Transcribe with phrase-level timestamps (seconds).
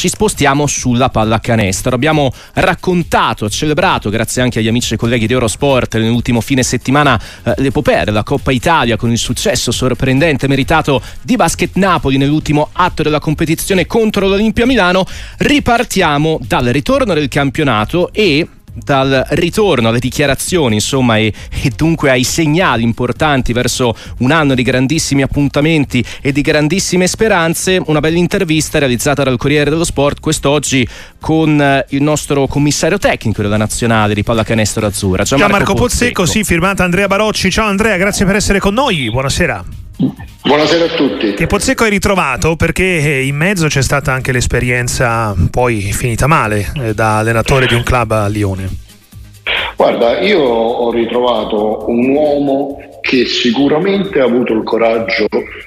[0.00, 1.94] ci spostiamo sulla pallacanestro.
[1.94, 7.52] Abbiamo raccontato, celebrato, grazie anche agli amici e colleghi di Eurosport, nell'ultimo fine settimana eh,
[7.58, 13.18] l'epopea della Coppa Italia con il successo sorprendente meritato di Basket Napoli nell'ultimo atto della
[13.18, 15.04] competizione contro l'Olimpia Milano.
[15.36, 18.48] Ripartiamo dal ritorno del campionato e
[18.82, 24.62] dal ritorno alle dichiarazioni, insomma, e, e, dunque ai segnali importanti verso un anno di
[24.62, 30.86] grandissimi appuntamenti e di grandissime speranze, una bella intervista realizzata dal Corriere dello Sport quest'oggi
[31.20, 36.44] con eh, il nostro commissario tecnico della nazionale di pallacanestro azzurra, Gianmarco, Gianmarco Pozzecco, sì,
[36.44, 37.50] firmata Andrea Barocci.
[37.50, 39.10] Ciao Andrea, grazie per essere con noi.
[39.10, 39.89] Buonasera.
[40.42, 41.34] Buonasera a tutti.
[41.34, 46.94] Che Pozzecco hai ritrovato perché in mezzo c'è stata anche l'esperienza poi finita male eh,
[46.94, 48.68] da allenatore di un club a Lione.
[49.76, 55.26] Guarda, io ho ritrovato un uomo che sicuramente ha avuto il coraggio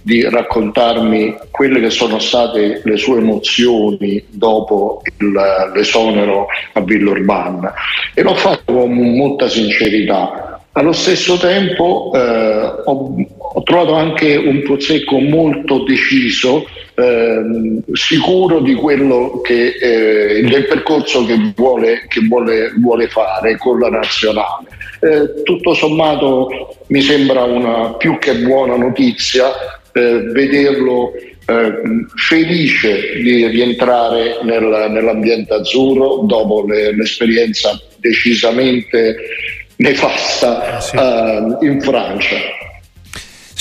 [0.00, 5.32] di raccontarmi quelle che sono state le sue emozioni dopo il,
[5.74, 7.72] l'esonero a Villorban
[8.14, 13.14] e l'ho fatto con molta sincerità allo stesso tempo eh, ho,
[13.56, 21.24] ho, trovato anche un Pozzecco molto deciso, eh, sicuro di quello che, eh, del percorso
[21.24, 24.66] che, vuole, che vuole, vuole, fare con la nazionale.
[25.00, 29.52] Eh, tutto sommato mi sembra una più che buona notizia
[29.92, 31.12] eh, vederlo
[31.46, 31.72] eh,
[32.16, 39.16] felice di rientrare nel, nell'ambiente azzurro dopo le, l'esperienza decisamente
[39.76, 40.96] nefasta eh sì.
[40.96, 42.36] uh, in Francia.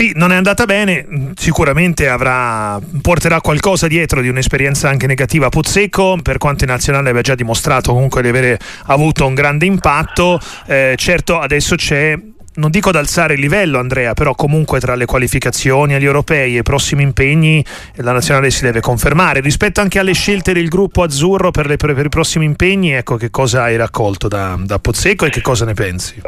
[0.00, 1.06] Sì, non è andata bene,
[1.36, 7.10] sicuramente avrà, porterà qualcosa dietro di un'esperienza anche negativa a Pozzecco, per quanto in nazionale
[7.10, 12.18] aveva già dimostrato comunque di avere avuto un grande impatto, eh, certo adesso c'è
[12.52, 16.60] non dico ad alzare il livello Andrea, però comunque tra le qualificazioni agli europei e
[16.60, 17.62] i prossimi impegni
[17.96, 19.40] la nazionale si deve confermare.
[19.40, 23.28] Rispetto anche alle scelte del gruppo azzurro per, le, per i prossimi impegni, ecco che
[23.28, 26.22] cosa hai raccolto da, da Pozzecco e che cosa ne pensi?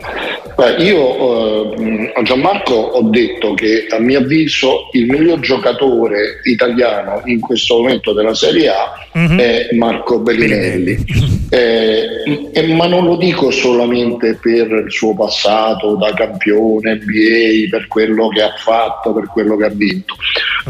[0.54, 7.22] Beh, io eh, a Gianmarco ho detto che a mio avviso il miglior giocatore italiano
[7.24, 9.38] in questo momento della Serie A mm-hmm.
[9.38, 11.40] è Marco Bellinelli.
[11.48, 17.88] Eh, eh, ma non lo dico solamente per il suo passato da campione NBA, per
[17.88, 20.16] quello che ha fatto, per quello che ha vinto,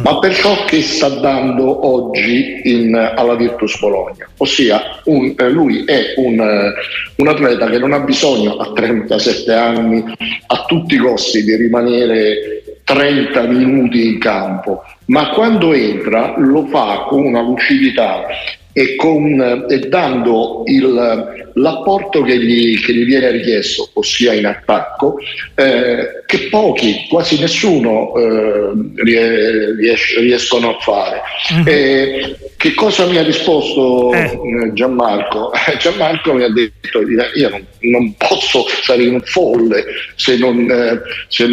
[0.03, 4.29] ma per ciò che sta dando oggi in, alla Virtus Bologna.
[4.39, 6.73] Ossia, un, eh, lui è un, eh,
[7.17, 12.63] un, atleta che non ha bisogno a 37 anni a tutti i costi di rimanere
[12.85, 18.27] 30 minuti in campo, ma quando entra lo fa con una lucidità
[18.73, 25.19] e, con, e dando il, l'apporto che gli, che gli, viene richiesto, ossia in attacco,
[25.55, 31.21] eh, che pochi, quasi nessuno eh, ries- riescono a fare.
[31.53, 31.65] Mm-hmm.
[31.67, 34.39] Eh, che cosa mi ha risposto eh.
[34.65, 35.51] Eh, Gianmarco?
[35.79, 37.01] Gianmarco mi ha detto:
[37.35, 39.85] Io non, non posso stare in folle
[40.15, 41.47] se, non, eh, se,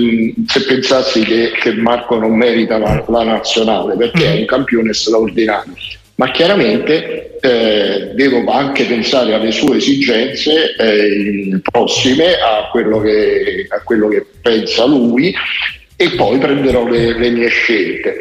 [0.47, 4.36] se pensassi che, che, Marco non merita la, la nazionale perché mm-hmm.
[4.36, 5.74] è un campione straordinario
[6.19, 13.80] ma chiaramente eh, devo anche pensare alle sue esigenze eh, prossime a quello, che, a
[13.80, 15.34] quello, che, pensa lui
[15.96, 18.18] e poi prenderò le, le mie scelte.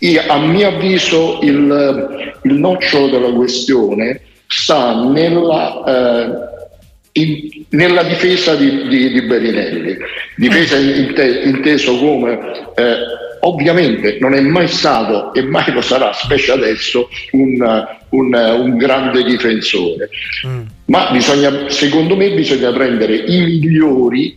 [0.00, 8.54] Io, a mio avviso il, il, nocciolo della questione sta nella, eh, in, nella difesa
[8.56, 9.96] di, di, di Berinelli,
[10.36, 12.38] difesa inte, inteso come
[12.74, 18.76] eh, ovviamente non è mai stato e mai lo sarà, specie adesso, un, un, un
[18.76, 20.08] grande difensore.
[20.46, 20.62] Mm.
[20.86, 24.36] Ma bisogna, secondo me bisogna prendere i migliori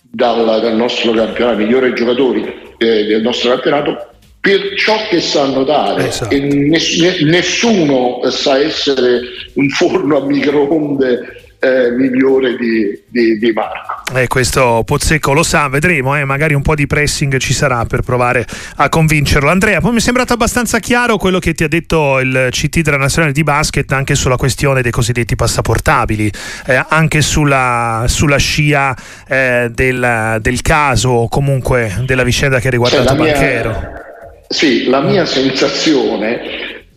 [0.00, 2.44] dal, dal nostro campionato, i migliori giocatori
[2.78, 4.08] eh, del nostro campionato
[4.40, 6.34] per ciò che sanno dare esatto.
[6.34, 9.20] e ness- nessuno sa essere
[9.54, 14.02] un forno a microonde eh, migliore di, di, di Marco.
[14.14, 18.00] Eh, questo Pozzecco lo sa, vedremo, eh, magari un po' di pressing ci sarà per
[18.00, 19.50] provare a convincerlo.
[19.50, 22.96] Andrea, poi mi è sembrato abbastanza chiaro quello che ti ha detto il CT della
[22.96, 26.32] Nazionale di Basket anche sulla questione dei cosiddetti passaportabili,
[26.66, 28.96] eh, anche sulla, sulla scia
[29.28, 33.68] eh, del, del, caso o comunque della vicenda che ha riguardato cioè, Banchero.
[33.68, 34.02] Mia,
[34.48, 36.40] sì, la mia sensazione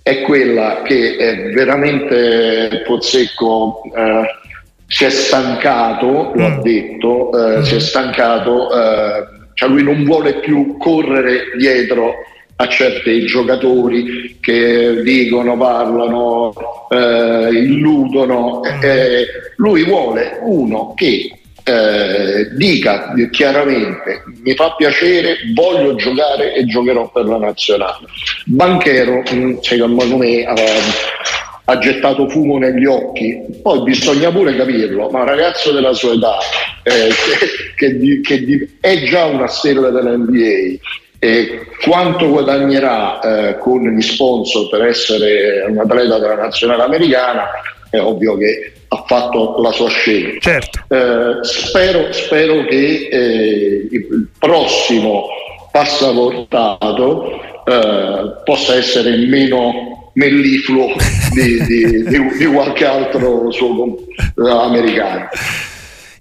[0.02, 4.42] è quella che è veramente Pozzecco eh,
[4.94, 6.52] si è stancato, lo mm.
[6.52, 7.62] ha detto, eh, mm.
[7.64, 9.26] si è stancato, eh,
[9.56, 12.14] cioè lui non vuole più correre dietro
[12.58, 16.54] a certi giocatori che dicono, parlano,
[16.92, 18.62] eh, illudono.
[18.62, 18.84] Mm.
[18.84, 19.26] Eh,
[19.56, 27.26] lui vuole uno che eh, dica chiaramente mi fa piacere, voglio giocare e giocherò per
[27.26, 28.06] la nazionale.
[28.46, 29.24] Banchero,
[29.62, 30.46] secondo me,
[31.66, 36.38] ha gettato fumo negli occhi, poi bisogna pure capirlo, ma un ragazzo della sua età
[36.84, 37.10] eh,
[37.78, 40.78] che, che, che, è già una stella dell'NBA
[41.20, 47.48] e quanto guadagnerà eh, con gli sponsor per essere un atleta della nazionale americana
[47.90, 50.40] è ovvio che ha fatto la sua scelta.
[50.40, 50.80] Certo.
[50.90, 55.28] Eh, spero, spero, che eh, il prossimo
[55.72, 60.96] passaportato eh, possa essere meno mellifluo
[61.34, 63.98] di, di, di, di qualche altro suo
[64.36, 65.28] americano.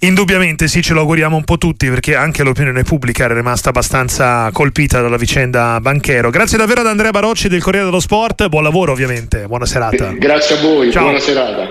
[0.05, 4.51] Indubbiamente sì, ce lo auguriamo un po' tutti perché anche l'opinione pubblica era rimasta abbastanza
[4.53, 6.31] colpita dalla vicenda Banchero.
[6.31, 10.13] Grazie davvero ad Andrea Barocci del Corriere dello Sport, buon lavoro ovviamente, buona serata.
[10.19, 11.05] Grazie a voi, Ciao.
[11.05, 11.69] buona serata.